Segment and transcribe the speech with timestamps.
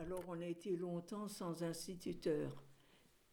[0.00, 2.50] Alors on a été longtemps sans instituteur.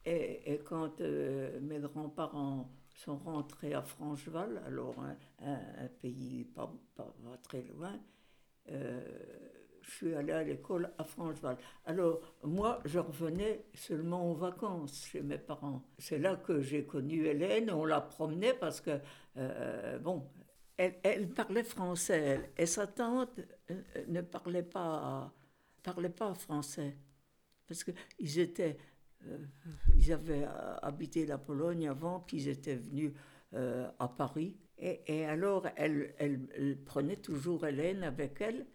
[0.04, 6.72] Et, quand euh, mes grands-parents sont rentrés à Francheval, alors un, un- pays pas,
[7.42, 7.98] très loin,
[8.70, 9.00] euh,
[9.82, 11.56] je suis allée à l'école à Francheval.
[11.86, 15.82] Alors moi, je revenais seulement en vacances chez mes parents.
[15.98, 18.98] C'est là que j'ai connu Hélène, on la promenait parce que,
[19.38, 20.28] euh, bon,
[20.76, 23.40] elle, parlait français, et sa tante
[24.06, 25.32] ne parlait pas,
[25.82, 26.96] parlait pas français.
[27.66, 28.76] Parce qu'ils étaient,
[29.26, 29.38] euh,
[29.96, 33.12] ils avaient euh, habité la Pologne avant, puis ils étaient venus
[33.54, 34.56] euh, à Paris.
[34.78, 38.66] Et, et alors, elle, elle- elle prenait toujours Hélène avec elle.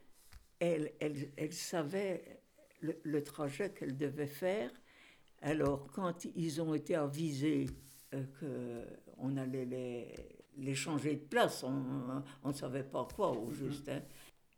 [0.60, 2.42] Elle, elle, elle savait
[2.82, 4.72] le, le trajet qu'elle devait faire.
[5.42, 7.68] Alors, quand ils ont été avisés
[8.14, 8.86] euh,
[9.18, 10.16] qu'on allait les,
[10.58, 13.90] les changer de place, on ne savait pas quoi au juste.
[13.90, 14.02] hein.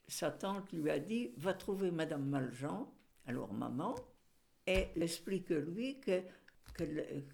[0.07, 2.91] Sa tante lui a dit Va trouver Madame Maljean,
[3.25, 3.95] alors maman,
[4.67, 6.21] et elle explique lui que-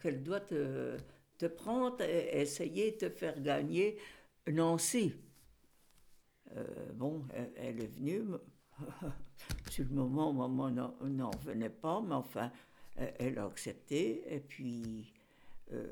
[0.01, 0.97] qu'elle doit te,
[1.37, 3.97] te prendre et essayer de te faire gagner
[4.47, 5.13] Nancy.
[6.55, 7.23] Euh, bon,
[7.55, 8.23] elle, est venue.
[9.69, 12.51] Sur le moment, maman n'en- revenait pas, mais enfin,
[12.95, 14.23] elle, elle a accepté.
[14.33, 15.13] Et puis,
[15.73, 15.87] euh,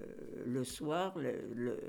[0.46, 1.80] le soir, le- le-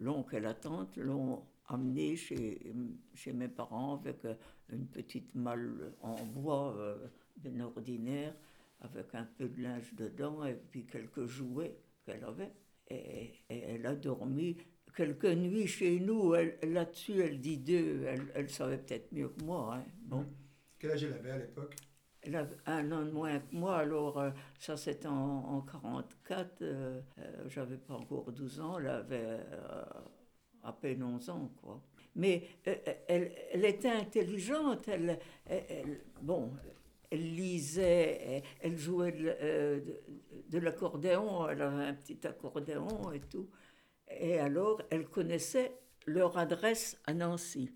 [0.00, 2.72] l'oncle et la tante l'ont amené chez,
[3.14, 4.34] chez mes parents avec euh,
[4.70, 6.96] une petite malle en bois euh,
[7.36, 8.34] bien ordinaire,
[8.80, 12.52] avec un peu de linge dedans et puis quelques jouets qu'elle avait.
[12.88, 14.56] Et, et elle a dormi
[14.96, 16.34] quelques nuits chez nous.
[16.62, 18.04] Là-dessus, elle dit deux.
[18.04, 19.74] Elle, elle savait peut-être mieux que moi.
[19.76, 19.84] hein.
[20.04, 20.24] Bon.
[20.78, 21.74] Quel âge elle avait à l'époque?
[22.22, 26.60] Elle a un an de moins que moi, alors euh, ça c'était en, en 44,
[26.62, 29.38] euh, euh, j'avais pas encore 12 ans, elle avait
[30.64, 31.82] euh, à peine 11 ans, quoi.
[32.14, 32.74] Mais euh,
[33.08, 36.52] elle, elle était intelligente, elle, elle- elle- bon,
[37.10, 39.80] elle lisait, elle, elle jouait de, euh,
[40.48, 43.48] de- l'accordéon, elle avait un petit accordéon et tout.
[44.08, 45.72] Et alors, elle connaissait
[46.06, 47.70] leur adresse à Nancy.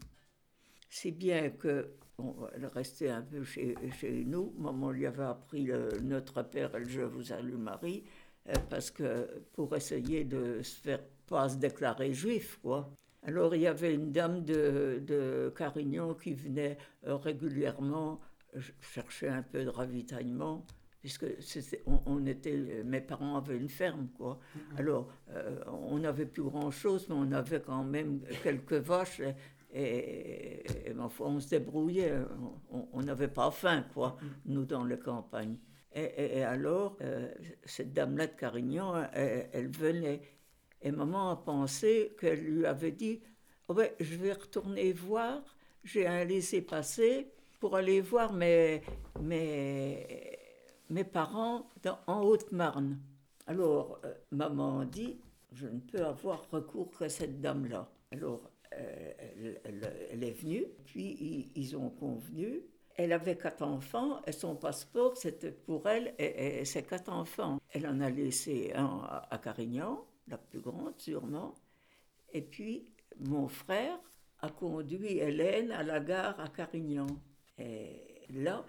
[0.88, 4.55] Si bien que bon, elle restait un peu chez, chez nous.
[4.59, 8.05] Maman lui avait appris le Notre Père et le Je vous salue Marie,
[8.49, 11.00] euh, parce que pour essayer de se faire
[11.31, 12.91] pas se déclarer juif, quoi.
[13.23, 16.77] Alors il y avait une dame de, de Carignan qui venait
[17.07, 18.21] euh, régulièrement
[18.57, 20.67] euh, chercher un peu de ravitaillement.
[21.03, 21.25] Puisque
[21.87, 24.39] on, on était, mes parents avaient une ferme, quoi.
[24.77, 29.23] Alors, euh, on n'avait plus grand-chose, mais on avait quand même quelques vaches.
[29.73, 32.12] Et, et, on se débrouillait.
[32.71, 35.57] On- n'avait pas faim, quoi, nous, dans les campagnes.
[35.95, 37.33] Et, alors, euh,
[37.65, 40.21] cette dame-là de Carignan, elle, elle venait.
[40.83, 43.21] Et maman a pensé qu'elle lui avait dit
[43.69, 45.43] Oh Je vais retourner voir,
[45.85, 47.31] j'ai un laissez-passer
[47.61, 48.83] pour aller voir mes,
[49.21, 50.39] mes,
[50.89, 51.69] mes parents
[52.07, 52.99] en Haute-Marne.
[53.47, 55.19] Alors, euh, maman dit
[55.53, 57.91] Je ne peux avoir recours qu'à cette dame-là.
[58.12, 59.12] Alors, euh,
[59.65, 62.62] elle, est venue, puis ils, ont convenu.
[62.97, 67.59] Elle avait quatre enfants et son passeport, c'était pour elle et, et ses quatre enfants.
[67.71, 71.55] Elle en a laissé un à Carignan, la plus grande sûrement.
[72.33, 73.99] Et puis, mon frère
[74.41, 77.07] a conduit Hélène à la gare à Carignan.
[77.59, 78.65] Et là,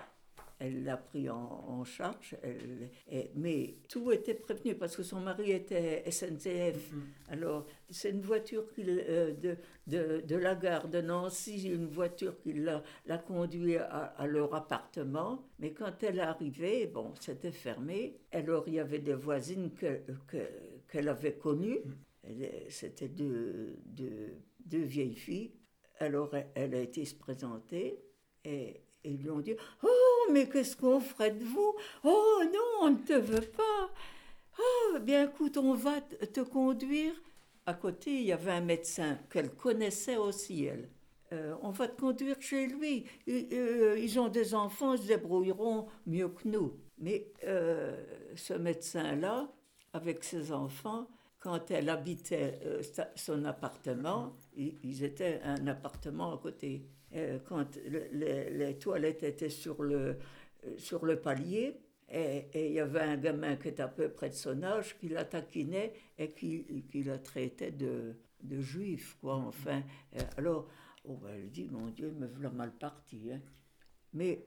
[0.64, 1.38] elle l'a pris en,
[1.78, 2.36] en charge.
[2.44, 6.94] elle- et- mais tout était prévenu parce que son mari était SNCF.
[7.30, 9.58] Alors, c'est une voiture qui, euh, de,
[9.88, 14.54] de, de la gare de Nancy, une voiture qui l'a, l'a conduit à, à leur
[14.54, 15.48] appartement.
[15.60, 18.20] Mais quand elle est arrivée, bon, c'était fermé.
[18.32, 20.38] Alors, il y avait des voisines que, que-
[20.90, 21.80] qu'elle avait connues.
[22.24, 24.34] Elle- C'était deux, deux,
[24.66, 25.52] deux vieilles filles.
[26.00, 28.00] Alors, elle, elle a été se présenter
[28.46, 31.76] et et ils lui ont dit Oh, mais qu'est-ce qu'on ferait de vous?
[32.04, 33.90] Oh, non, on ne te veut pas.
[34.60, 37.14] Oh, bien écoute, on va te conduire.
[37.66, 40.90] À côté, il y avait un médecin qu'elle connaissait aussi, elle.
[41.34, 43.06] Euh, on va te conduire chez lui.
[43.26, 46.74] Ils, euh, ils ont des enfants, ils se débrouilleront mieux que nous.
[46.98, 47.96] Mais euh,
[48.36, 49.50] ce médecin-là,
[49.94, 51.08] avec ses enfants,
[51.40, 52.60] quand elle habitait
[53.16, 56.86] son appartement, ils étaient un appartement à côté.
[57.16, 60.18] Euh, quand le- les, toilettes étaient sur le,
[60.66, 61.78] euh, sur le palier,
[62.14, 65.08] et il y avait un gamin qui était à peu près de son âge qui
[65.08, 69.82] la taquinait et qui, qui la traitait de, de juif, quoi, enfin.
[70.18, 70.68] Euh, Alors,
[71.06, 73.32] oh, ben, elle dit, mon Dieu, me voilà mal parti.
[73.32, 73.42] Hein.
[74.14, 74.44] Mais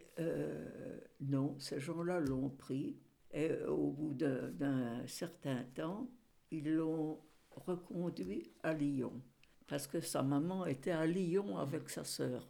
[1.20, 2.98] non, ces gens-là l'ont pris
[3.32, 6.08] et au bout d'un certain temps,
[6.50, 7.18] ils l'ont
[7.50, 9.22] reconduit à Lyon.
[9.66, 12.48] Parce que sa maman était à Lyon avec sa sœur.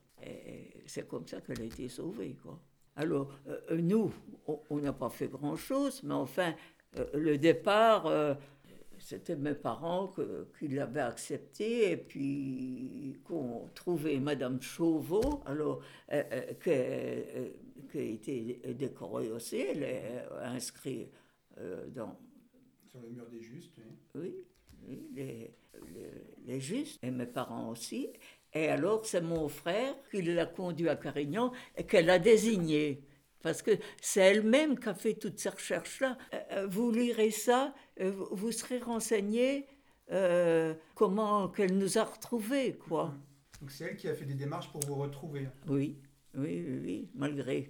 [0.87, 2.61] C'est comme ça qu'elle a été sauvée, quoi.
[2.97, 4.13] Alors, euh, nous,
[4.47, 6.55] on n'a pas fait grand-chose, mais enfin,
[6.97, 8.35] euh, le départ, euh,
[8.99, 10.15] c'était mes parents
[10.59, 15.81] qui l'avaient accepté, et puis qu'on trouvait Madame Chauveau, alors,
[16.63, 16.71] qui,
[17.91, 21.11] qui a été décorée aussi, elle est inscrite
[21.89, 22.17] dans...
[22.87, 23.75] Sur le mur des justes,
[24.15, 24.33] oui.
[24.87, 25.51] Oui, les,
[26.47, 28.11] les, justes, et mes parents aussi.
[28.55, 33.05] Et alors, c'est mon frère qui l'a conduit à Carignan et qu'elle a désigné.
[33.43, 36.17] Parce que c'est elle-même qui a fait toutes ces recherches-là.
[36.33, 39.67] Euh, euh, vous lirez ça, euh, vous serez renseigné
[40.95, 43.07] comment qu'elle nous a retrouvés, quoi.
[43.07, 43.61] Mm-hmm.
[43.61, 45.49] Donc c'est elle qui a fait des démarches pour vous retrouver.
[45.67, 45.99] Oui,
[46.35, 47.69] oui, oui, malgré.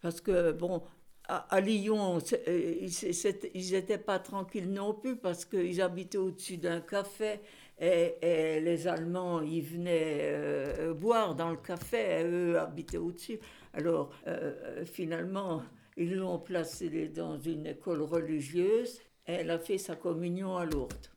[0.00, 0.82] parce que, bon,
[1.28, 7.40] à, Lyon, ils n'étaient pas tranquilles non plus parce qu'ils habitaient au-dessus d'un café
[7.84, 13.38] et, les Allemands, ils venaient boire dans le café et eux habitaient au-dessus.
[13.74, 15.62] Alors, euh, finalement,
[15.96, 19.00] ils l'ont placée dans une école religieuse.
[19.24, 21.10] Elle a fait sa communion à Lourdes.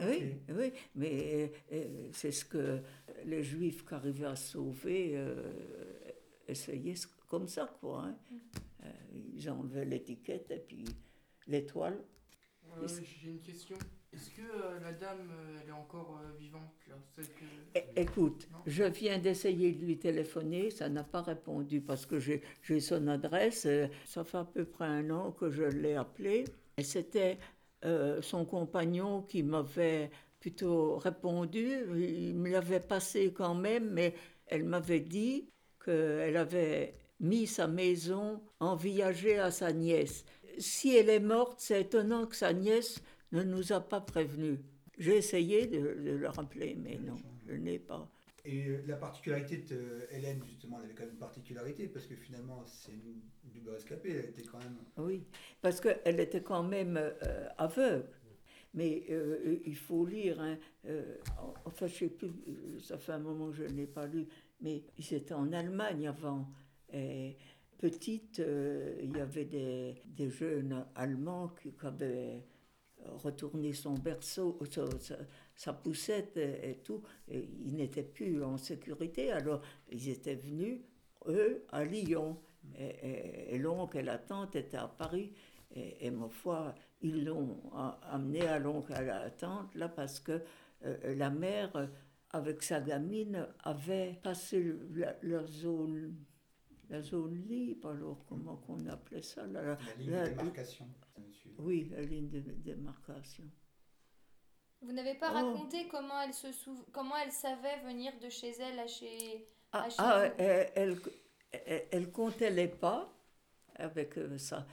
[0.00, 2.80] Oui, oui, mais euh, c'est ce que
[3.24, 5.50] les Juifs qui arrivaient à sauver euh,
[6.46, 6.94] essayaient
[7.26, 8.04] comme ça, quoi.
[8.04, 8.16] Hein.
[9.12, 10.84] ils enlevaient l'étiquette et puis
[11.48, 11.98] l'étoile.
[12.86, 13.76] J'ai une question.
[14.18, 16.74] Est-ce que euh, la dame, euh, elle est encore euh, vivante
[17.76, 22.80] eh, Écoute, je viens d'essayer de lui téléphoner, ça n'a pas répondu parce que j'ai
[22.80, 23.68] son adresse.
[24.06, 26.46] ça fait à peu près un an que je l'ai appelé.
[26.78, 27.38] Et c'était
[28.20, 30.10] son compagnon qui m'avait
[30.40, 31.84] plutôt répondu.
[31.94, 34.14] Il me l'avait passé quand même, mais
[34.48, 35.48] elle m'avait dit
[35.84, 40.24] qu'elle avait mis sa maison en viager à sa nièce.
[40.58, 43.00] Si elle est morte, c'est étonnant que sa nièce
[43.32, 44.58] ne nous a pas prévenus.
[44.98, 47.16] J'ai essayé de, le rappeler, mais non,
[47.46, 48.10] je n'ai pas.
[48.44, 52.06] Et euh, la particularité de euh, Hélène, justement, elle avait quand même une particularité, parce
[52.06, 54.78] que finalement, c'est une double rescapée, elle était quand même...
[54.96, 55.24] Oui,
[55.60, 58.08] parce qu'elle était quand même euh, aveugle.
[58.74, 59.06] Mais
[59.64, 60.58] il faut lire, hein,
[61.64, 62.30] enfin je sais plus,
[62.80, 64.26] ça fait un moment que je ne l'ai pas lu,
[64.60, 66.46] mais ils étaient en Allemagne avant.
[66.92, 67.38] Et
[67.78, 68.42] petite,
[69.02, 72.44] il y avait des, des jeunes Allemands qui avaient
[73.06, 74.58] retourner son berceau,
[75.54, 77.02] sa, poussette et, tout.
[77.28, 80.80] Ils n'étaient plus en sécurité, alors ils étaient venus,
[81.26, 82.38] eux, à Lyon.
[82.78, 85.32] Et, l'oncle et la tante étaient à Paris.
[85.74, 87.60] Et, ma foi, ils l'ont
[88.10, 90.42] amené à l'oncle et à la tante, là, parce que
[90.84, 91.88] euh, la mère,
[92.30, 94.74] avec sa gamine, avait passé
[95.22, 96.14] la, zone
[96.88, 100.88] la zone libre, alors comment qu'on appelait ça La, ligne de démarcation.
[101.58, 103.44] Oui, la ligne de démarcation.
[104.80, 105.34] Vous n'avez pas oh.
[105.34, 106.46] raconté comment elle, se
[106.92, 110.96] comment elle savait venir de chez elle à chez, ah, ah elle,
[111.90, 113.12] elle, comptait les pas
[113.74, 114.66] avec euh, ça.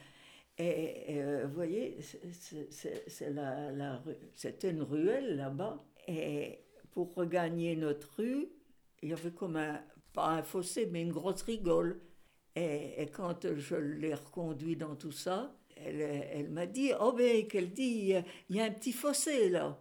[0.58, 4.02] Et, euh, vous voyez, c'est la, la
[4.34, 5.84] c'était une ruelle là-bas.
[6.08, 6.60] Et
[6.92, 8.48] pour regagner notre rue,
[9.02, 9.84] il y avait comme un,
[10.16, 12.02] pas un fossé, mais une grosse rigole.
[12.56, 17.48] Et, et quand je l'ai reconduit dans tout ça, elle, elle m'a dit, oh ben,
[17.48, 18.14] qu'elle dit,
[18.50, 19.80] il y a un petit fossé là.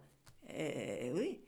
[0.49, 1.41] Et, oui.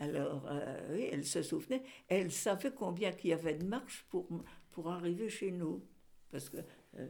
[0.00, 1.82] Alors, euh, oui, elle se souvenait.
[2.06, 4.28] Elle savait combien qu'il y avait de marches pour,
[4.70, 5.82] pour arriver chez nous?
[6.30, 6.58] Parce que
[6.98, 7.06] euh,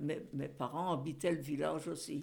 [0.00, 2.22] mes, mes, parents habitaient le village aussi.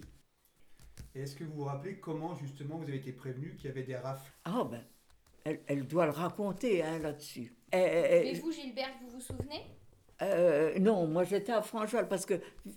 [1.14, 3.96] Est-ce que vous vous rappelez comment, justement, vous avez été prévenu qu'il y avait des
[3.96, 4.32] rafles?
[4.44, 4.82] Ah, ben,
[5.44, 7.54] elle, elle, doit le raconter hein, là-dessus.
[7.72, 9.66] Et, vous, Gilbert, vous vous souvenez?
[10.20, 12.34] Euh, non, moi j'étais à Franchval parce que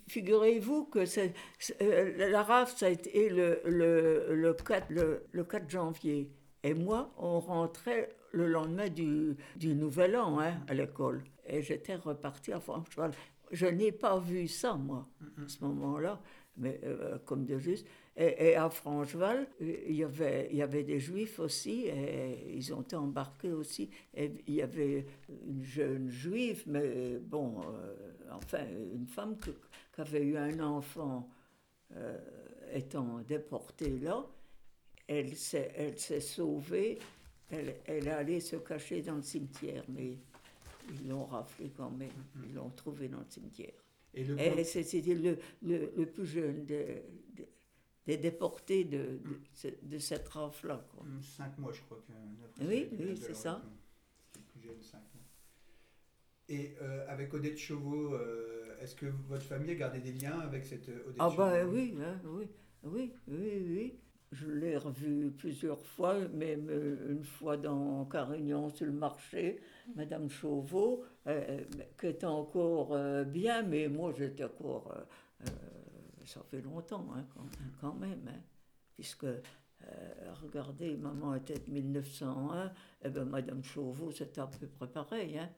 [0.08, 1.34] figurez-vous que c'est,
[1.82, 6.32] euh, la RAF, ça a été le, le, le, 4, le, 4 janvier.
[6.64, 11.24] Et moi, on rentrait le lendemain du, du Nouvel An hein, à l'école.
[11.46, 13.12] Et j'étais reparti à Franchval.
[13.52, 16.20] Je n'ai pas vu ça, moi, à ce moment-là,
[16.58, 17.86] mais euh, comme de juste.
[18.18, 22.82] Et, à Francheval, il y, avait, il y avait des juifs aussi, et ils ont
[22.82, 23.90] été embarqués aussi.
[24.14, 25.06] Et il y avait
[25.46, 27.94] une jeune juive, mais bon, euh,
[28.32, 29.52] enfin, une femme qui
[29.98, 31.30] avait eu un enfant
[31.98, 32.18] euh,
[32.74, 34.26] étant déportée là.
[35.08, 37.00] Elle s'est, sauvée,
[37.52, 40.18] elle, elle est allée se cacher dans le cimetière, mais
[40.90, 42.10] ils l'ont raflé quand même,
[42.48, 43.85] ils l'ont trouvée dans le cimetière.
[44.16, 44.64] Et, le...
[44.64, 46.86] c'était le, le, le, plus jeune de,
[48.08, 49.20] des déportés de,
[49.64, 50.86] de, de cette rafle-là.
[51.00, 51.98] Hum, cinq mois, je crois.
[52.08, 53.62] Que, oui, oui, c'est ça.
[54.32, 55.24] Plus jeune, cinq mois.
[56.48, 60.64] Et euh, avec Odette Chauveau, euh, est-ce que votre famille a gardé des liens avec
[60.66, 62.48] cette euh, Odette Ah, bah oui, hein, oui,
[62.84, 64.00] oui, oui, oui.
[64.36, 69.60] Je l'ai revu plusieurs fois, même euh, une fois dans Carignan sur le marché,
[69.96, 71.62] Madame Chauveau, euh,
[72.00, 74.92] qui était encore euh, bien, mais moi j'étais encore.
[74.96, 75.02] euh,
[75.48, 77.26] euh, ça fait longtemps, hein,
[77.82, 78.42] quand, même, hein,
[78.96, 79.26] puisque.
[79.26, 82.72] euh, regardez, maman était de 1901,
[83.04, 85.38] et ben Madame Chauveau, c'était à peu près pareil.
[85.38, 85.50] Hein.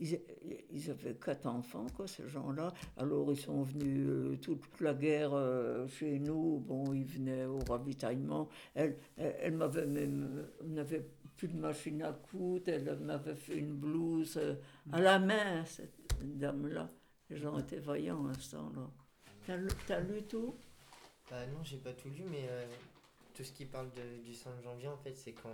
[0.00, 2.72] Ils, avaient quatre enfants, quoi, ces gens-là.
[2.96, 6.58] Alors, ils sont venus euh, toute la guerre euh, chez nous.
[6.58, 8.48] Bon, ils venaient au ravitaillement.
[8.74, 10.46] Elle, elle, m'avait même.
[10.64, 12.64] N'avait plus de machine à coudre.
[12.68, 14.54] Elle m'avait fait une blouse euh,
[14.90, 16.90] à la main, cette dame-là.
[17.28, 18.90] Les gens étaient vaillants à ce temps-là.
[19.46, 20.54] T'as T'as lu tout?
[21.30, 22.48] Bah non, j'ai pas tout lu, mais
[23.34, 25.48] tout ce qui parle de- du 5 janvier, en fait, c'est quand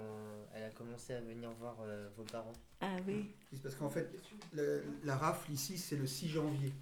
[0.55, 2.53] elle a commencé à venir voir euh, vos parents.
[2.81, 3.31] Ah oui.
[3.53, 4.09] C'est parce qu'en fait,
[4.55, 6.73] le- la rafle ici, c'est le 6 janvier.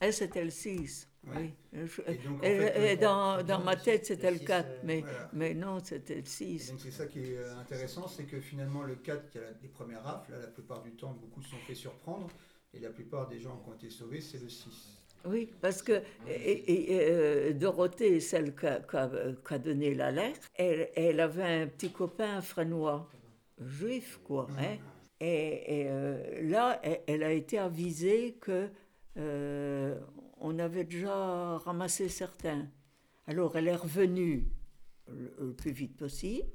[0.00, 1.08] Elle, c'était le 6.
[1.26, 1.50] Ouais.
[1.72, 1.86] Oui.
[1.86, 4.44] Je- Et donc, en et- fait, et le- dans, dans ma tête, c'était le six,
[4.44, 4.68] 4.
[4.68, 5.30] euh, Mais, Voilà.
[5.32, 6.70] mais non, c'était le Et 6.
[6.70, 9.50] donc c'est ça qui est euh, intéressant, c'est que finalement le 4 qui a la-
[9.62, 12.28] les premières rafles, là, la plupart du temps beaucoup se sont fait surprendre,
[12.74, 14.98] et la plupart des gens qui ont été sauvés, c'est le 6.
[15.26, 20.88] Oui, parce que et, et- et, euh, Dorothée, celle qui a, donné la lettre, elle,
[20.94, 23.08] elle avait un petit copain frénois,
[23.60, 24.46] juif, quoi.
[24.58, 24.76] Hein?
[25.20, 28.68] Et, et, euh, là, elle, elle a été avisée que
[29.16, 29.98] euh,
[30.38, 32.68] on avait déjà ramassé certains.
[33.26, 34.44] Alors elle est revenue
[35.08, 36.48] le, le plus vite possible.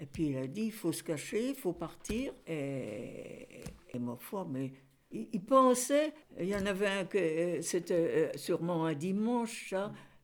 [0.00, 2.32] Et puis elle a dit, il faut se cacher, il faut partir.
[2.46, 3.46] Et,
[3.94, 4.72] et ma foi, mais
[5.10, 9.74] il, pensait, il y en avait un que c'était euh, sûrement un dimanche,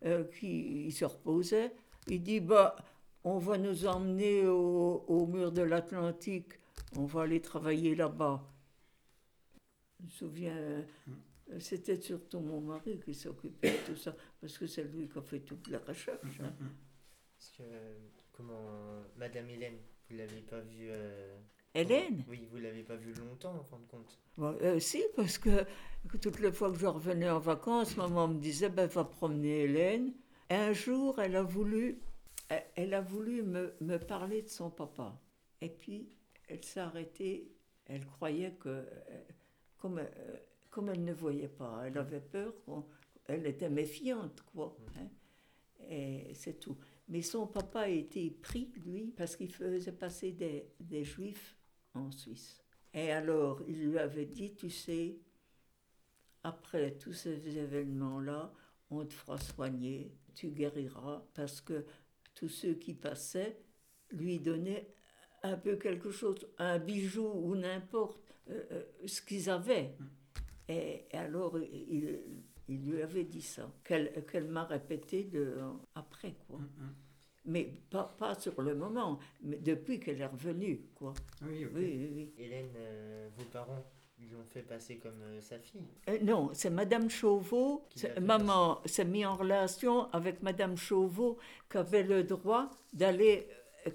[0.05, 1.73] euh, qui il se reposait.
[2.09, 2.77] Il dit, bah,
[3.25, 6.53] on va nous emmener au, au mur de l'Atlantique,
[6.97, 8.43] on va aller travailler là-bas.
[10.01, 10.83] Je me souviens, euh,
[11.59, 15.23] c'était surtout mon mari qui s'occupait de tout ça, parce que c'est lui qui a
[15.23, 16.41] fait toute la recherche.
[16.41, 16.53] hein.
[17.61, 17.95] Euh.
[19.17, 19.79] Madame Hélène,
[20.11, 20.89] vous l'avez pas vue.
[20.91, 21.39] euh,
[21.75, 22.25] Hélène?
[22.29, 24.19] Oui, vous l'avez pas vue longtemps, en fin de compte.
[24.37, 25.65] Bon, euh, si, parce que,
[26.09, 29.63] que toutes les fois que je revenais en vacances, maman me disait, ben, va promener
[29.63, 30.13] Hélène.
[30.51, 32.01] Et un jour, elle a voulu,
[32.49, 35.21] elle, elle a voulu me, me parler de son papa.
[35.61, 36.09] Et puis,
[36.49, 37.51] elle s'est arrêtée.
[37.87, 38.85] Elle croyait que, euh,
[39.79, 40.37] comme, euh,
[40.71, 42.55] comme elle ne voyait pas, elle avait peur,
[43.27, 44.77] elle était méfiante, quoi.
[44.97, 45.09] hein.
[45.91, 46.79] Et c'est tout.
[47.09, 51.57] Mais son papa a été pris, lui, parce qu'il faisait passer des, des juifs
[51.95, 52.63] en Suisse.
[52.93, 55.19] Et alors, il lui avait dit, tu sais,
[56.43, 58.53] après tous ces événements-là,
[58.91, 61.85] on te fera soigner, tu guériras, parce que
[62.35, 63.59] tous ceux qui passaient
[64.11, 64.95] lui donnaient
[65.43, 69.97] un peu quelque chose, un bijou ou n'importe, euh, euh, ce qu'ils avaient.
[70.69, 72.21] Et, alors, il,
[72.69, 75.57] lui avait dit ça, qu'elle m'a répété de,
[75.95, 76.61] après, quoi.
[77.47, 81.13] Mais pas, pas sur le moment, mais depuis qu'elle est revenue, quoi.
[81.43, 81.67] Oui.
[81.67, 82.33] Oui, oui, oui.
[82.39, 83.85] Hélène, euh, vos parents,
[84.19, 85.85] ils l'ont fait passer comme euh, sa fille?
[86.09, 87.87] Euh, non, c'est Madame Chauveau.
[88.21, 91.37] Maman s'est mise en relation avec Madame Chauveau
[91.71, 93.47] qui avait le droit d'aller,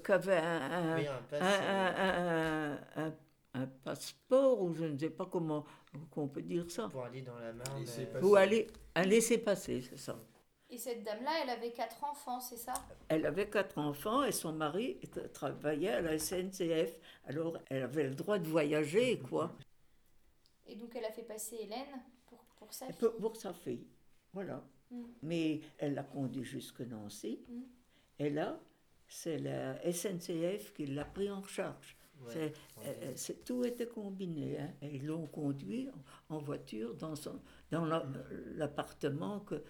[0.04, 1.42] qui avait un, un- oui, un pass.
[1.42, 3.14] un- un- un- un-
[3.62, 5.64] un passeport, ou je ne sais pas comment
[6.12, 6.88] qu'on peut dire ça.
[6.88, 7.80] pour aller dans la Marne.
[7.80, 8.24] Laisser passer.
[8.24, 10.16] Ou aller, un laisser-passer, c'est ça.
[10.72, 12.72] Et cette dame-là, elle avait quatre enfants, c'est ça?
[13.08, 14.98] Elle avait quatre enfants et son mari
[15.32, 16.96] travaillait à la SNCF.
[17.24, 19.52] Alors, elle avait le droit de voyager, quoi,
[20.66, 22.96] Et donc elle a fait passer Hélène pour, pour sa fille?
[22.96, 23.84] pour, pour sa fille.
[24.32, 24.62] Voilà.
[24.92, 25.02] Mm.
[25.22, 27.40] Mais elle l'a conduit jusque Nancy.
[27.48, 27.62] Mm.
[28.20, 28.60] Et là,
[29.08, 31.96] c'est la SNCF qui l'a pris en charge.
[32.20, 32.98] ouais, C'est- ouais.
[33.02, 34.60] euh, c'est- tout était combiné.
[34.60, 34.70] hein.
[34.82, 35.88] Et ils l'ont conduit
[36.28, 37.40] en, voiture dans, son,
[37.72, 38.06] dans la-
[38.54, 39.40] l'appartement.
[39.40, 39.64] Que,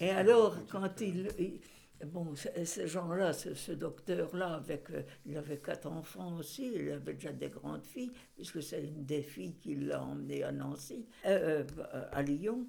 [0.00, 1.28] et, alors, quand il...
[1.38, 1.60] il-
[2.04, 6.90] Bon, ce- ces gens-là, ce, ce docteur-là, avec, euh, il avait quatre enfants aussi, il
[6.90, 11.06] avait déjà des grandes filles, puisque c'est une des filles qui l'a emmené à Nancy,
[11.26, 12.66] euh, euh, à Lyon.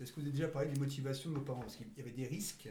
[0.00, 1.60] Est-ce que vous avez déjà parlé des motivations de vos parents?
[1.60, 2.68] Parce qu'il y avait des risques.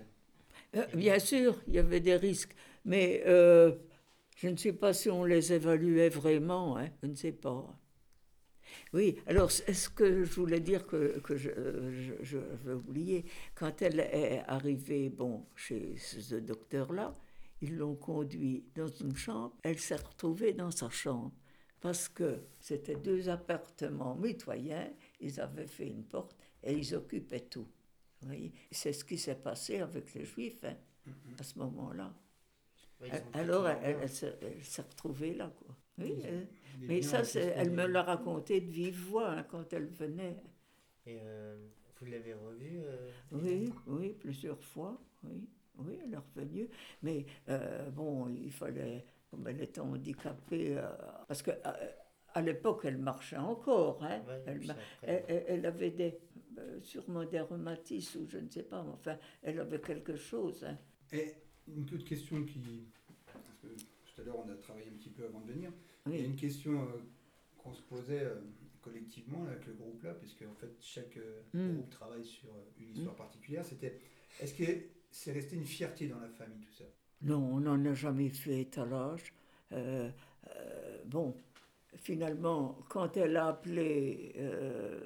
[0.94, 5.54] Bien sûr, il y avait des risques, mais je ne sais pas si on les
[5.54, 7.79] évaluait vraiment, hein, je ne sais pas.
[8.94, 11.50] Oui, alors ce que je voulais dire que, que je,
[11.92, 17.16] je, je vais oublier, quand elle est arrivée bon, chez ce docteur-là,
[17.62, 21.32] ils l'ont conduit dans une chambre, elle s'est retrouvée dans sa chambre,
[21.82, 27.68] parce que c'était deux appartements mitoyens, ils avaient fait une porte et ils occupaient tout.
[28.72, 30.76] C'est ce qui s'est passé avec les Juifs hein,
[31.40, 32.14] à ce moment-là.
[33.02, 35.76] Ouais, Alors, elle, elle s'est retrouvée là, quoi.
[36.00, 36.16] Oui,
[36.80, 37.22] Des mais ça,
[37.56, 40.38] elle me l'a raconté de vive voix hein, quand elle venait.
[41.06, 41.58] Et euh,
[42.00, 46.70] vous l'avez revu euh, Oui, oui, plusieurs fois, oui, Oui, elle est revenue.
[47.02, 50.88] Mais euh, bon, il fallait, comme elle était handicapée, euh,
[51.28, 51.92] parce que euh,
[52.34, 54.02] à l'époque, elle marchait encore.
[54.04, 54.22] Hein.
[54.28, 56.20] Ouais, elle, après, elle, avait des,
[56.60, 60.64] euh, sûrement des rhumatismes ou je ne sais pas, mais enfin, elle avait quelque chose.
[60.64, 60.78] hein.
[61.12, 61.34] Et
[61.68, 62.88] une autre question qui.
[63.26, 65.72] Parce que tout à l'heure, on a travaillé un petit peu avant de venir.
[66.14, 66.86] Il y a une question euh,
[67.58, 68.36] qu'on se posait euh,
[68.82, 71.74] collectivement avec le groupe là, puisque en fait chaque euh, Mm.
[71.76, 72.50] groupe travaille sur
[72.80, 73.66] une histoire particulière.
[73.66, 74.00] C'était
[74.42, 74.64] est-ce que
[75.12, 76.84] c'est resté une fierté dans la famille tout ça?
[77.22, 79.34] Non, on n'en a jamais fait étalage.
[79.74, 80.10] Euh,
[80.56, 81.36] euh, bon,
[81.96, 85.00] finalement, quand elle a appelé, euh,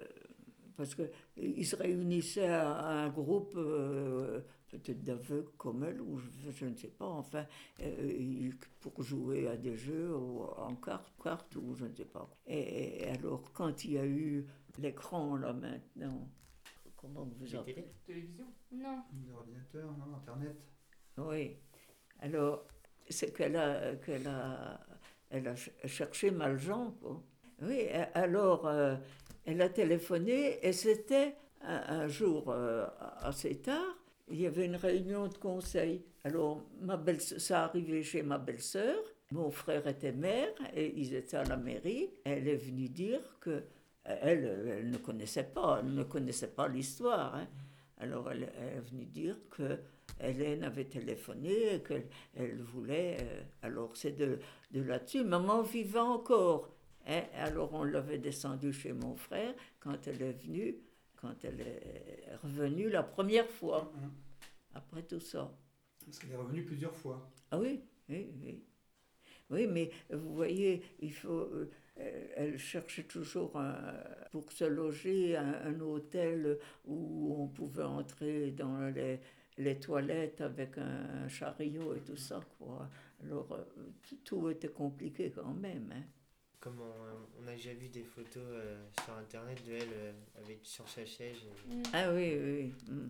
[0.76, 6.52] parce qu'ils se réunissaient à, à un groupe, euh, peut-être d'aveugles comme elle, ou je,
[6.52, 7.46] je ne sais pas, enfin,
[7.82, 8.50] euh,
[8.80, 12.28] pour jouer à des jeux ou en cartes, cartes ou je ne sais pas.
[12.48, 14.46] Et, et alors, quand il y a eu
[14.80, 16.28] l'écran, là, maintenant,
[16.96, 17.86] comment vous appelez?
[18.06, 19.04] Télévision Non.
[19.30, 20.58] L'ordinateur, non, Internet
[21.18, 21.58] Oui.
[22.20, 22.66] Alors,
[23.10, 24.80] c'est qu'elle a, qu'elle a,
[25.30, 27.22] elle a ch- cherché Maljean, quoi.
[27.62, 28.96] Oui, alors, euh,
[29.46, 32.86] elle a téléphoné et c'était un, jour euh,
[33.22, 33.98] assez tard,
[34.30, 36.04] il y avait une réunion de conseil.
[36.24, 38.98] Alors, ma belle, ça arrivait chez ma belle-sœur,
[39.32, 42.10] mon frère était maire et ils étaient à la mairie.
[42.26, 43.64] Elle est venue dire que
[44.06, 47.36] elle, ne connaissait pas, elle ne connaissait pas l'histoire.
[47.36, 47.48] hein.
[47.98, 49.80] Alors, elle, est venue dire que
[50.20, 53.18] Hélène avait téléphoné et qu'elle elle voulait.
[53.22, 54.40] euh, alors, c'est de,
[54.72, 55.24] de là-dessus.
[55.24, 56.70] Maman vivait encore.
[57.08, 57.24] Hein.
[57.36, 60.76] Alors, on l'avait descendue chez mon frère quand elle est venue,
[61.16, 64.12] quand elle est revenue la première fois, Hein
[64.76, 65.52] après tout ça.
[66.06, 67.30] Parce qu'elle est revenue plusieurs fois.
[67.52, 68.64] Ah oui, oui, oui.
[69.50, 71.32] Oui, mais vous voyez, il faut.
[71.54, 71.72] euh,
[72.36, 73.94] elle- cherchait toujours un-
[74.32, 79.20] pour se loger un, un hôtel où on pouvait entrer dans les,
[79.58, 82.90] les toilettes avec un, un chariot et tout ça, quoi.
[83.24, 83.64] Alors, euh,
[84.02, 85.92] tout- tout était compliqué quand même.
[85.96, 86.04] hein.
[86.64, 90.60] Comme on, on a déjà vu des photos euh, sur internet de elle euh, avec
[90.64, 91.36] sur sa chaise.
[91.70, 91.84] et- Mm.
[91.92, 92.74] Ah oui, oui.
[92.88, 92.94] oui.
[92.94, 93.10] mm.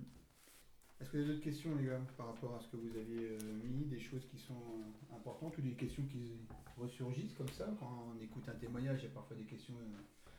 [1.00, 3.30] Est-ce que vous avez d'autres questions, les gars, par rapport à ce que vous aviez
[3.30, 6.32] euh, mis, des choses qui sont euh, importantes ou des questions qui
[6.78, 10.32] ressurgissent comme ça Quand on écoute un témoignage, il y a parfois des questions euh,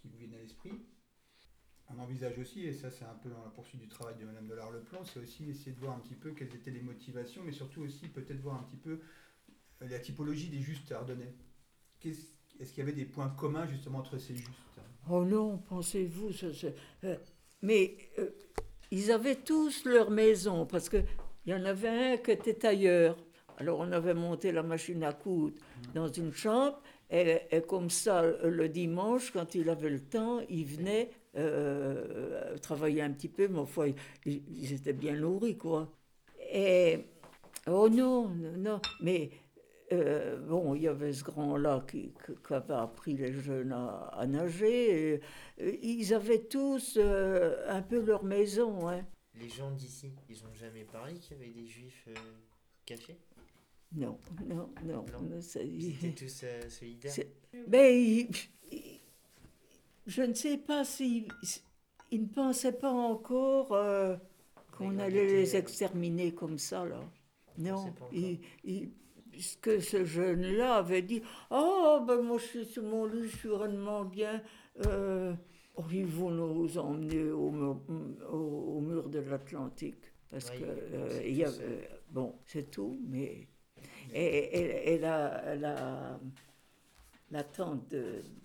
[0.00, 0.72] qui vous viennent à l'esprit.
[1.90, 4.46] On envisage aussi, et ça c'est un peu dans la poursuite du travail de Madame
[4.46, 7.80] Delard-le-Plan, c'est aussi essayer de voir un petit peu quelles étaient les motivations, mais surtout
[7.82, 9.00] aussi peut-être voir un petit peu
[9.80, 11.34] la typologie des justes ardennais.
[12.00, 14.50] Qu'est-ce- Est-ce qu'il y avait des points communs justement entre ces justes
[15.10, 16.30] Oh non, pensez-vous,
[17.04, 17.16] euh,
[17.62, 18.30] mais euh,
[18.90, 21.04] ils avaient tous leur maison, parce qu'il
[21.46, 23.16] y en avait un qui était ailleurs.
[23.56, 25.56] Alors on avait monté la machine à coudre
[25.94, 30.66] dans une chambre, et, et comme ça, le dimanche, quand il avait le temps, il
[30.66, 33.92] venait euh, travailler un petit peu, mais enfin,
[34.26, 35.90] ils, ils étaient bien nourris, quoi.
[36.52, 36.98] Et,
[37.66, 39.30] oh non, non, non, mais
[39.92, 44.10] euh, bon, il y avait ce grand-là qui, qui- qui avait appris les jeunes à,
[44.12, 45.14] à nager.
[45.14, 45.20] et,
[45.60, 48.88] euh, ils avaient tous euh, un peu leur maison.
[48.88, 49.04] Hein.
[49.40, 52.14] Les gens d'ici, ils ont jamais parlé qu'il y avait des juifs euh,
[52.84, 53.18] cachés?
[53.94, 55.04] Non, non, non.
[55.12, 55.40] Non.
[55.64, 57.12] Ils étaient tous solidaires?
[57.68, 58.30] Mais il-
[58.70, 59.00] il-
[60.06, 61.28] je ne sais pas s'ils
[62.10, 63.68] ils ne pensaient pas encore
[64.72, 67.00] qu'on allait ils les exterminer comme ça, là.
[67.58, 68.40] Non, sait
[69.38, 71.22] puisque ce jeune-là avait dit
[71.52, 74.42] Oh, ben moi je suis sur mon lit, je suis vraiment bien.
[74.84, 75.32] Euh,
[75.92, 77.80] ils vont nous emmener au, mur-
[78.32, 78.36] au,
[78.76, 80.02] au mur de l'Atlantique.
[80.28, 81.62] Parce que euh, il y a, tout ça.
[81.62, 83.46] euh, bon, c'est tout, mais.
[84.12, 84.26] Et,
[84.58, 86.18] et- et la, la,
[87.30, 87.94] la tante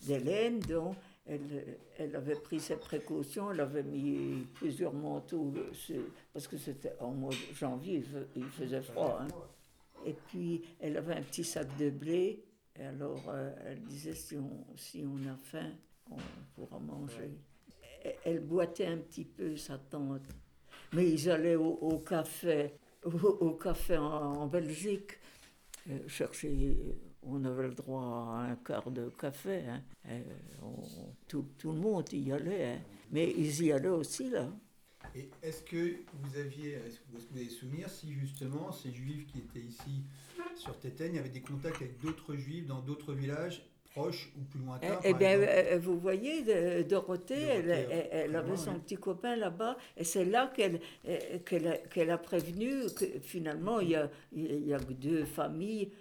[0.06, 5.52] d'Hélène, donc, elle, elle avait pris ses précautions, elle avait mis plusieurs manteaux,
[5.90, 6.02] euh,
[6.34, 8.04] parce que c'était en mois de janvier,
[8.36, 9.18] il faisait froid.
[9.22, 9.28] hein.
[10.06, 12.44] Et puis, elle avait un petit sac de blé.
[12.80, 15.72] Et alors, euh, elle disait, si on, si on a faim,
[16.10, 16.18] on
[16.56, 17.32] pourra manger.
[18.04, 20.22] Elle, elle boitait un petit peu, sa tante.
[20.94, 24.04] Mais ils allaient au, au café, au, au café en,
[24.44, 25.12] en Belgique,
[25.90, 26.78] euh, chercher...
[27.26, 29.62] On avait le droit à un quart de café.
[29.66, 29.82] hein.
[30.10, 30.22] Euh,
[30.62, 32.66] on- tout, tout le monde y allait.
[32.74, 32.80] hein.
[33.12, 34.50] Mais ils y allaient aussi, là.
[35.16, 39.28] Et est-ce que vous aviez, est-ce que que vous avez souvenir si justement ces juifs
[39.28, 40.04] qui étaient ici
[40.56, 45.00] sur Tétaigne avaient des contacts avec d'autres juifs dans d'autres villages proches ou plus lointains
[45.04, 48.80] Eh par bien, euh, vous voyez, de- Dorothée, elle, elle- elle avait son oui.
[48.80, 51.38] petit copain là-bas, et c'est là qu'elle euh,
[51.92, 55.92] qu'elle a, prévenu que finalement, il y a, il y a que deux familles,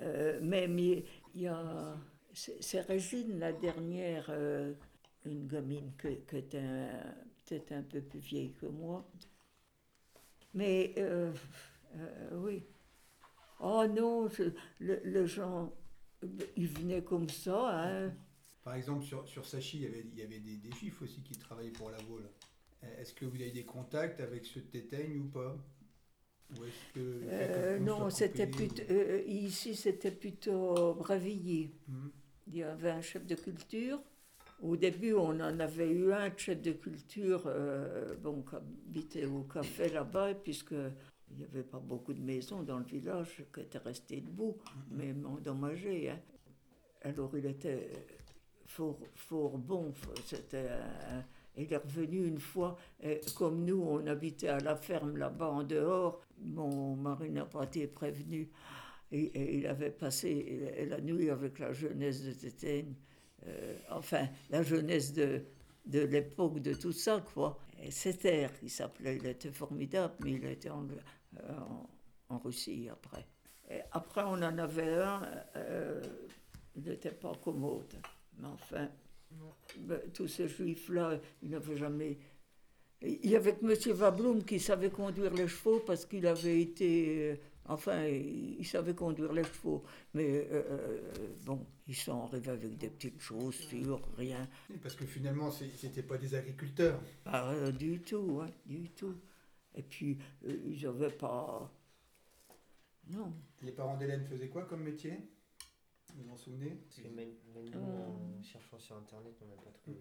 [0.00, 1.02] euh, même il
[1.34, 1.96] y a...
[2.32, 4.72] C'est Régine, la dernière, euh,
[5.26, 7.14] une gamine que- qui était un-
[7.50, 9.04] peut-être un peu plus vieille que moi.
[10.54, 11.32] Mais euh,
[11.96, 12.64] euh, oui.
[13.60, 15.72] Oh non, je- le- les gens,
[16.56, 17.70] ils venaient comme ça.
[17.86, 18.12] Hein.
[18.62, 21.22] Par exemple, sur, sur Sachi, il y avait, il y avait des, des juifs aussi
[21.22, 22.30] qui travaillaient pour la Vaule.
[22.84, 25.56] Euh, Est-ce que vous avez des contacts avec ceux de Tétaigne ou pas?
[26.50, 28.82] Ou est-ce que le Euh, le non, c'était plutôt,
[29.26, 31.70] ici c'était plutôt Brévilliers.
[31.88, 32.10] Mhm.
[32.48, 34.00] Il y avait un chef de culture.
[34.62, 39.42] Au début, on en avait eu un chef de culture euh, bon, qui habitait au
[39.44, 40.72] café là-bas, puisque
[41.30, 44.58] il n'y avait pas beaucoup de maisons dans le village qui étaient restées debout,
[44.90, 46.10] même endommagées.
[46.10, 46.20] hein.
[47.02, 47.88] Alors il était
[48.66, 49.94] fort, fort bon.
[50.26, 51.24] C'était un-
[51.56, 55.62] il est revenu une fois, et comme nous, on habitait à la ferme là-bas en
[55.62, 56.20] dehors.
[56.38, 58.50] Mon mari n'a pas été prévenu.
[59.12, 62.94] Et, et il avait passé la nuit avec la jeunesse de Tétaigne,
[63.46, 65.42] euh, enfin, la jeunesse de,
[65.86, 67.58] de l'époque de tout ça, quoi.
[67.82, 71.88] Et Setter, il s'appelait, il était formidable, mais il était en, euh, en,
[72.34, 73.26] en Russie après.
[73.70, 75.22] Et après, on en avait un,
[75.56, 76.02] euh,
[76.76, 77.94] il n'était pas commode,
[78.38, 78.88] mais enfin,
[80.12, 82.18] tous ces juifs-là, ils n'avaient jamais.
[83.02, 83.94] Il y avait que M.
[83.94, 87.40] Vabloum qui savait conduire les chevaux parce qu'il avait été.
[87.68, 89.84] Euh, Enfin, il il savait conduire les chevaux.
[90.14, 91.00] Mais euh, euh,
[91.44, 94.48] bon, ils sont arrivés avec des petites chaussures, rien.
[94.70, 97.00] Oui, Parce que finalement, c'était pas des agriculteurs.
[97.24, 99.14] Pas euh, du tout, hein, du tout.
[99.74, 101.70] Et puis, euh, ils n'avaient pas.
[103.08, 103.32] Non.
[103.62, 105.18] Les parents d'Hélène faisaient quoi comme métier?
[106.14, 106.70] Vous vous en souvenez?
[106.70, 108.38] Parce que même, même nous, Euh.
[108.38, 110.00] en cherchant sur internet, on n'a pas trouvé.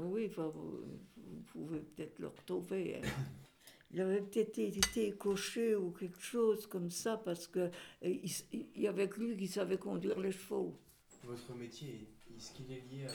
[0.00, 2.96] Oui, vous pouvez peut-être le retrouver.
[2.96, 3.00] hein.
[3.90, 7.70] Il avait peut-être été coché ou quelque chose comme ça parce que euh,
[8.02, 10.78] il, y avait que lui qui savait conduire les chevaux.
[11.24, 13.06] Votre métier, est-ce qu'il est lié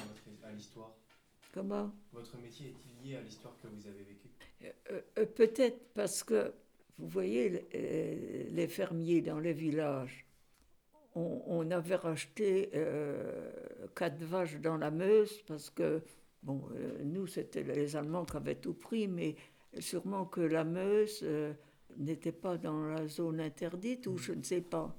[0.43, 0.95] à, l'histoire?
[1.53, 1.93] Comment?
[2.12, 4.29] Votre métier est-il lié à l'histoire que vous avez vécue?
[4.91, 6.51] Euh, euh, Peut-être parce que,
[6.97, 10.25] vous voyez, les, les fermiers dans les villages,
[11.15, 13.51] on, on avait racheté euh,
[13.95, 16.01] quatre vaches dans la Meuse parce que,
[16.41, 16.67] bon,
[17.03, 19.36] nous, c'était les Allemands qui avaient tout pris, mais
[19.79, 21.53] sûrement que la Meuse euh,
[21.97, 24.95] n'était pas dans la zone interdite ou je ne sais pas.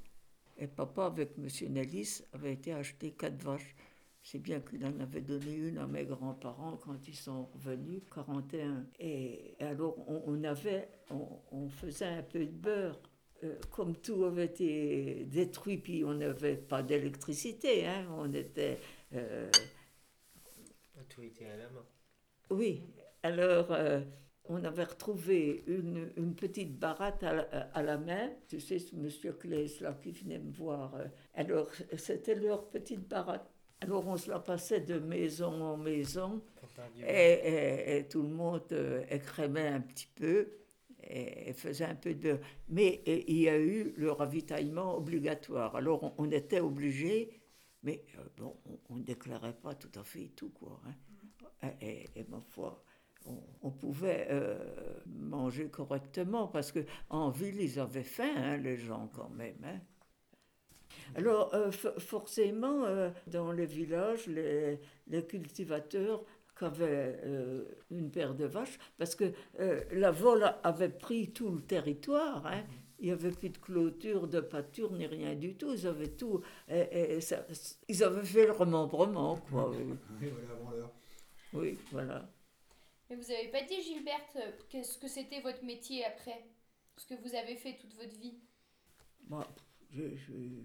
[0.58, 1.48] Et papa, avec M.
[1.72, 3.74] Nellis, avait été acheter quatre vaches.
[4.22, 8.87] C'est bien qu'il en avait donné une à mes grands-parents quand ils sont revenus, 41.
[9.00, 13.00] Et alors, on, on avait, on, on faisait un peu de beurre.
[13.42, 18.78] Euh, comme tout avait été détruit, puis on n'avait pas d'électricité, hein, on était...
[19.14, 19.50] euh,
[21.08, 21.84] Tout était à la main.
[22.50, 22.82] oui,
[23.22, 24.00] alors euh,
[24.46, 28.30] on avait retrouvé une, une petite baratte à la, à la main.
[28.48, 30.94] Tu sais, ce monsieur Claes là qui venait me voir.
[31.35, 33.50] alors c'était leur petite baratte.
[33.80, 36.42] Alors on se la passait de maison en maison
[37.07, 40.48] et, et- et tout le monde euh, écrémait un petit peu
[41.02, 42.38] et, faisait un peu de...
[42.68, 45.76] Mais et, il y a eu le ravitaillement obligatoire.
[45.76, 47.40] Alors on, on était obligé,
[47.83, 48.57] mais euh, bon,
[48.88, 50.80] on ne déclarait pas tout à fait tout, quoi.
[50.87, 51.70] hein.
[51.80, 52.83] Et, et- et ma foi,
[53.26, 54.58] on, on pouvait euh,
[55.06, 59.56] manger correctement parce que en ville, ils avaient faim, hein, les gens, quand même.
[59.64, 59.80] hein.
[61.16, 66.24] Alors, euh, forcément, euh, dans les villages, les, les cultivateurs
[66.58, 71.50] qui avaient euh, une paire de vaches, parce que euh, la vol avait pris tout
[71.50, 72.62] le territoire, hein.
[73.00, 76.40] il n'y avait plus de clôture, de pâture, ni rien du tout, ils avaient tout,
[76.68, 77.44] et, et ça-
[77.88, 79.70] ils avaient fait le remembrement, quoi.
[79.70, 79.98] Oui,
[80.62, 80.92] voilà,
[81.52, 82.28] oui voilà.
[83.14, 86.44] Mais vous avez pas dit, Gilberte, euh, qu'est-ce que c'était votre métier après?
[86.96, 88.40] Ce que vous avez fait toute votre vie?
[89.29, 89.46] Moi,
[89.90, 90.64] j'ai- j'ai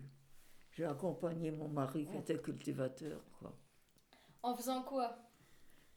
[0.71, 3.53] j'ai accompagné mon mari qui était cultivateur, quoi.
[4.43, 5.17] En faisant quoi?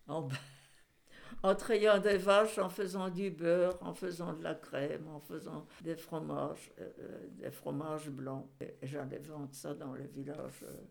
[0.07, 0.29] En,
[1.43, 5.67] en trayant des vaches, en faisant du beurre, en faisant de la crème, en faisant
[5.81, 8.47] des fromages, euh, euh, des fromages blancs.
[8.61, 10.63] Et j'allais vendre ça dans les villages.
[10.65, 10.85] euh,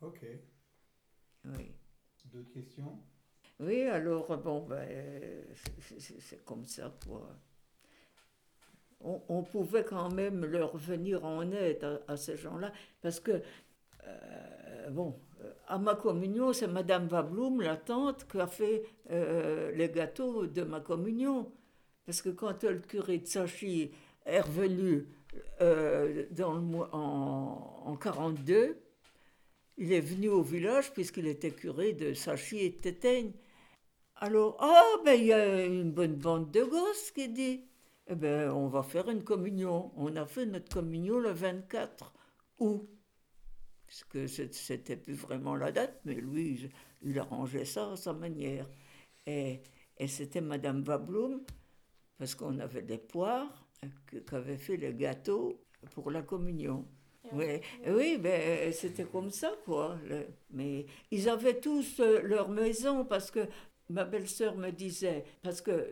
[0.00, 0.20] Ok.
[1.44, 1.74] oui.
[2.26, 3.02] D'autres questions?
[3.60, 5.42] Oui, alors, bon, ben, euh,
[5.98, 7.28] c'est- comme ça, quoi.
[9.00, 13.40] On, pouvait quand même leur venir en aide à, ces gens-là, parce que,
[14.06, 19.70] euh, bon, euh, à ma communion, c'est Madame Vabloum, la tante, qui a fait euh,
[19.72, 21.52] les gâteaux de ma communion.
[22.06, 23.92] Parce que quand le curé de Sachi
[24.26, 25.06] est revenu
[25.60, 26.60] euh, dans le
[26.92, 28.78] en, en 42,
[29.78, 33.32] il est venu au village puisqu'il était curé de Sachi et de Tétaigne.
[34.18, 37.64] Alors, ah, ben il y a une bonne bande de gosses qui dit,
[38.08, 39.92] eh ben on va faire une communion.
[39.96, 42.12] On a fait notre communion le 24
[42.58, 42.88] août.
[43.86, 46.70] Puisque c'est- c'était plus vraiment la date, mais lui,
[47.02, 48.68] il- arrangeait ça à sa manière.
[49.26, 49.60] Et,
[49.98, 51.42] et c'était Madame Vabloum
[52.18, 53.68] parce qu'on avait des poires
[54.06, 55.60] que- qu'avaient fait les gâteaux
[55.92, 56.86] pour la communion.
[57.24, 59.98] Et Oui, oui ben, c'était comme ça, quoi.
[60.08, 63.40] Le- mais ils avaient tous euh, leur maison parce que
[63.90, 65.88] ma belle-sœur me disait, parce que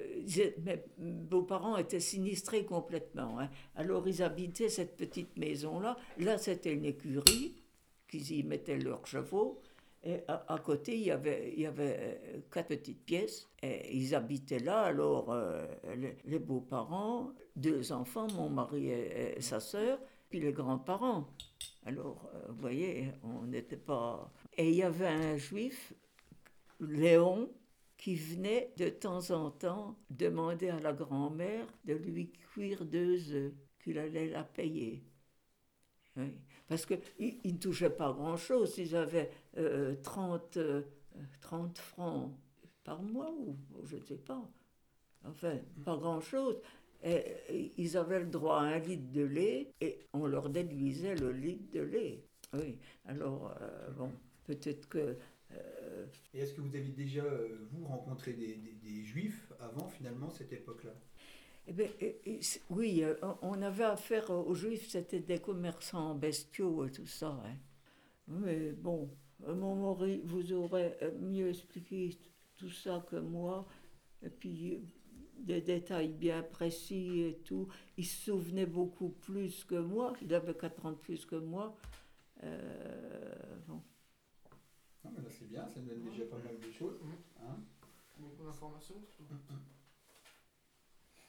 [0.65, 3.39] mes beaux-parents étaient sinistrés complètement.
[3.41, 3.51] hein.
[3.75, 5.97] Alors ils habitaient cette petite maison-là.
[6.19, 7.55] Là, c'était une écurie
[8.09, 9.61] qu'ils y mettaient leurs chevaux.
[10.05, 13.49] Et à, côté, il y avait, euh, quatre petites pièces.
[13.61, 14.83] Et ils habitaient là.
[14.83, 15.67] Alors, euh,
[16.25, 21.27] les, beaux-parents, deux enfants, mon mari et, et sa sœur, puis les grands-parents.
[21.87, 24.31] Alors, euh, vous voyez, on n'était pas...
[24.57, 25.93] Et il y avait un juif,
[26.79, 27.51] Léon,
[27.97, 33.53] qui venait de temps en temps demander à la grand-mère de lui cuire deux œufs,
[33.83, 35.03] qu'il allait la payer.
[36.69, 38.79] Parce qu'ils ils ne touchaient pas grand-chose.
[38.79, 40.83] Ils avaient euh, 30, euh,
[41.41, 42.33] 30 francs
[42.85, 44.49] par mois, ou je ne sais pas.
[45.25, 46.61] Enfin, pas grand-chose.
[47.77, 51.71] Ils avaient le droit à un litre de lait et on leur déduisait le litre
[51.73, 52.25] de lait.
[52.55, 54.13] Oui, alors, euh, bon,
[54.45, 55.17] peut-être que...
[55.97, 59.89] euh, Et est-ce que vous aviez déjà, euh, vous, rencontré des, des- des juifs avant,
[59.89, 60.95] finalement, cette époque-là?
[61.69, 67.07] Eh c'est- oui, euh, on avait affaire aux juifs, c'était des commerçants bestiaux et tout
[67.07, 67.41] ça.
[67.45, 67.57] hein.
[68.29, 72.17] Mais bon, mon mari vous aurait mieux expliqué
[72.57, 73.67] tout ça que moi.
[74.23, 74.81] Et puis,
[75.39, 77.69] des détails bien précis et tout.
[77.97, 80.13] Il se souvenait beaucoup plus que moi.
[80.23, 81.77] Il avait 4 ans de plus que moi.
[82.45, 83.35] Euh,
[83.67, 83.83] bon.
[85.07, 86.99] Non, mais là, c'est bien, ça nous donne déjà pas mal de choses.
[87.41, 87.57] hein.
[88.19, 88.97] Beaucoup d'informations.
[89.17, 89.35] surtout.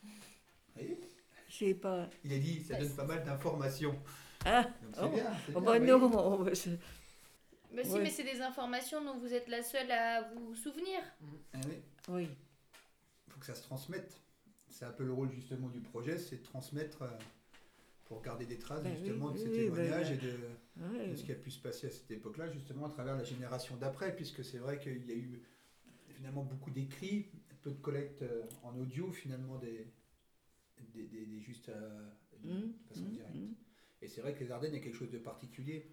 [0.04, 0.10] Vous
[0.76, 1.00] voyez?
[1.50, 2.08] J'ai pas.
[2.24, 3.96] Il a dit, ça donne pas mal d'informations.
[4.46, 5.32] Ah, Donc c'est oh, bien.
[5.46, 5.88] c'est oh bien, bah oui.
[5.88, 6.80] non, mais c'est-
[7.74, 8.02] Bah si, Ouais.
[8.04, 11.00] mais c'est des informations dont vous êtes la seule à vous souvenir.
[11.54, 11.76] Ah oui.
[12.10, 12.30] oui.
[13.28, 14.20] Il faut que ça se transmette.
[14.70, 17.10] C'est un peu le rôle justement du projet, c'est de transmettre euh,
[18.08, 20.20] pour garder des traces Ben oui, justement de ces oui, témoignages ben,
[21.02, 23.24] et de, ce qui a pu se passer à cette époque-là, justement à travers la
[23.24, 25.42] génération d'après, puisque c'est vrai qu'il y a eu
[26.16, 27.28] finalement beaucoup d'écrits,
[27.62, 29.88] peu de collecte euh, en audio finalement des,
[30.94, 32.10] des, des- des juste euh,
[32.44, 33.36] de Hum, façon hum, directe.
[33.36, 33.56] hum.
[34.02, 35.92] Et c'est vrai que les Ardennes est quelque chose de particulier.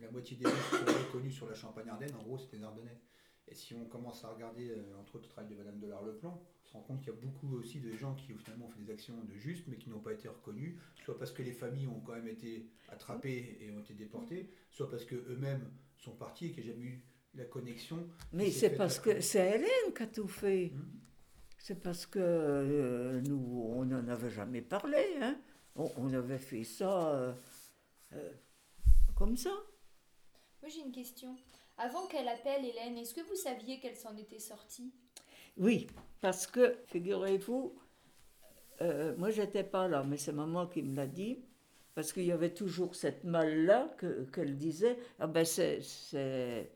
[0.00, 2.98] La moitié des gens qui sont reconnus sur la Champagne-Ardenne, en gros, c'est les Ardennais.
[3.48, 6.40] Et si on commence à regarder, euh, entre autres, le travail de Madame de Larleplan,
[6.64, 8.80] on se rend compte qu'il y a beaucoup aussi de gens qui finalement ont fait
[8.80, 11.86] des actions de juste, mais qui n'ont pas été reconnus, soit parce que les familles
[11.86, 16.46] ont quand même été attrapées et ont été déportées, soit parce que eux-mêmes sont partis
[16.46, 17.02] et qu'il n'y a jamais eu
[17.34, 18.08] la connexion.
[18.32, 20.72] Mais c'est parce que c'est Hélène qui a tout fait.
[20.74, 21.00] Hum.
[21.58, 25.02] C'est parce que euh, nous, on n'en avait jamais parlé.
[25.20, 25.38] Hein.
[25.76, 27.32] On, on avait fait ça euh,
[28.12, 28.32] euh,
[29.14, 29.50] comme ça.
[30.60, 31.36] Moi j'ai une question.
[31.76, 34.92] Avant qu'elle appelle Hélène, est-ce que vous saviez qu'elle s'en était sortie?
[35.56, 35.86] Oui,
[36.20, 37.76] parce que, figurez-vous,
[38.80, 41.44] euh, moi j'étais pas là, mais c'est maman qui me l'a dit,
[41.94, 46.70] parce qu'il y avait toujours cette malle-là que- qu'elle disait, ah ben c'est, c'est,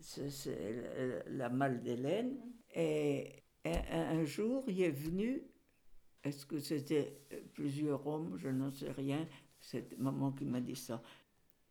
[0.00, 2.38] c'est la, malle d'Hélène.
[2.74, 3.32] Et
[3.64, 5.42] un, un jour, il est venu,
[6.24, 7.20] est-ce que c'était
[7.52, 9.26] plusieurs hommes, je n'en sais rien,
[9.60, 11.02] c'est maman qui m'a dit ça.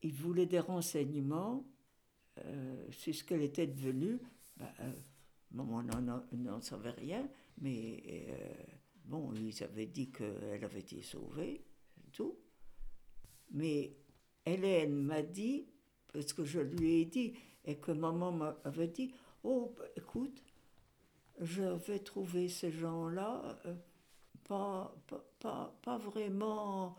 [0.04, 1.66] Il voulait des renseignements
[2.46, 4.20] euh, sur ce qu'elle était devenue.
[4.58, 4.92] Ben, euh,
[5.52, 7.28] maman n'en, savait rien,
[7.60, 8.54] mais euh,
[9.06, 11.64] bon, ils avaient dit qu'elle avait été sauvée,
[11.96, 12.38] c'est tout.
[13.52, 13.96] Mais
[14.46, 15.68] Hélène m'a dit,
[16.12, 20.44] parce que je lui ai dit, et que maman m'avait dit, oh, bah, écoute,
[21.40, 23.60] je vais trouver ces gens-là
[24.48, 26.98] pas, pas, pas, pas vraiment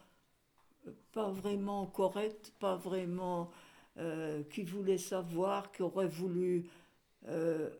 [1.12, 3.50] pas vraiment corrects, pas vraiment
[3.98, 6.68] euh, qui voulaient savoir, qui auraient voulu
[7.28, 7.70] euh,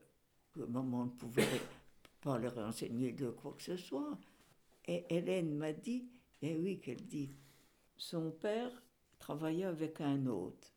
[0.53, 1.47] que maman ne pouvait
[2.21, 4.19] pas les renseigner de quoi que ce soit.
[4.87, 6.07] Et Hélène m'a dit,
[6.43, 7.31] et oui qu'elle dit,
[7.97, 8.71] son père
[9.19, 10.73] travaillait avec un autre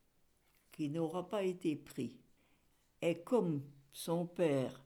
[0.72, 2.18] qui n'aura pas été pris.
[3.02, 3.62] Et comme
[3.94, 4.82] son père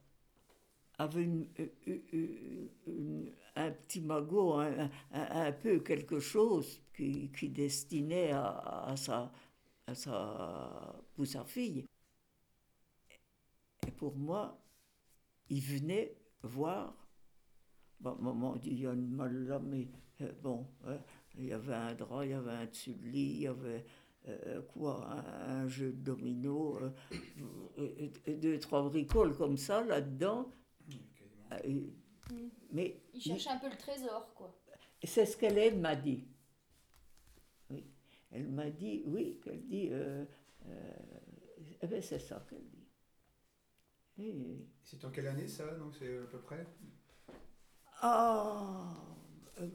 [0.97, 1.47] avait une-
[1.85, 4.53] une- une- un petit magot,
[5.11, 9.31] un peu quelque chose qui, qui destinait à, à sa,
[9.87, 11.85] à sa, pour sa fille.
[13.87, 14.59] Et pour moi,
[15.49, 16.95] il venait voir.
[17.99, 19.87] Bon, maman dit, il y a une malle là, mais
[20.21, 20.99] euh, bon, hein,
[21.37, 23.85] il y avait un drap, il y avait un dessus de lit, il y avait
[24.27, 26.79] euh, quoi, un, un jeu de domino,
[27.77, 30.51] euh, deux, trois bricoles comme ça là-dedans.
[32.71, 34.53] Mais Il cherchait un peu le trésor, quoi.
[35.03, 36.27] c'est ce qu'elle m'a dit.
[38.35, 40.25] Elle m'a dit, oui, qu'elle dit, euh,
[40.67, 40.91] euh,
[41.81, 42.85] eh ben, c'est ça qu'elle dit.
[44.83, 46.67] C'est en quelle année ça Donc c'est à peu près?
[48.01, 48.93] Ah,
[49.61, 49.67] euh,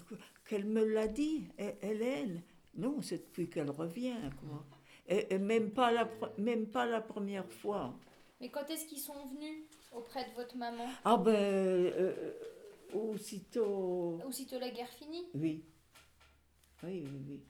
[0.45, 2.43] qu'elle me l'a dit, Hé- Hélène.
[2.75, 4.65] Non, c'est depuis qu'elle revient, quoi.
[5.09, 7.99] Et, et même, pas la, même pas la première fois.
[8.43, 10.87] Mais quand est-ce qu'ils sont venus auprès de votre maman?
[11.05, 12.33] Ah ben, euh,
[12.93, 14.19] aussitôt...
[14.27, 15.25] Aussitôt la guerre finie?
[15.35, 15.65] Oui.
[16.83, 17.43] Oui, oui, oui.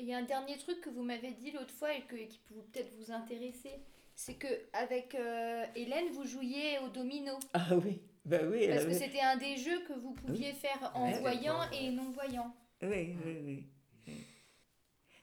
[0.00, 2.38] Il y a un dernier truc que vous m'avez dit l'autre fois et que, qui
[2.48, 3.70] peut peut-être vous intéresser.
[4.16, 7.32] C'est que avec euh, Hélène, vous jouiez au domino.
[7.52, 8.68] Ah oui, ben oui.
[8.68, 12.54] Parce que c'était un des jeux que vous pouviez faire en voyant et non voyant.
[12.82, 14.14] Oui, oui, oui.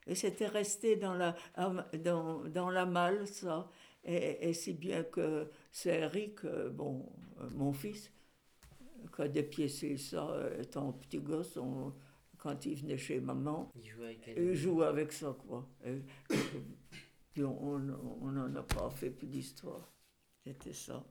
[0.08, 1.36] Et c'était resté dans la,
[2.04, 3.70] dans, dans la malle, ça.
[4.04, 7.06] Et, et si bien que c'est Eric, euh, bon,
[7.40, 8.12] euh, mon fils,
[9.16, 11.94] qui a dépiécé ça, euh, étant petit gosse, on-
[12.42, 14.44] quand il venait chez maman, Il joue avec elle.
[14.44, 15.70] il jouait avec ça, quoi.
[15.86, 16.02] Et,
[17.34, 19.94] puis on n'en a pas fait plus d'histoire.
[20.44, 21.06] C'était ça.